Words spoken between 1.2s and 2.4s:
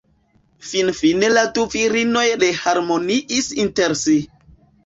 la du virinoj